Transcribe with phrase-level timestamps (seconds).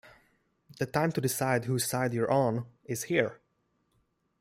[0.79, 3.39] The time to decide whose side you're on is here.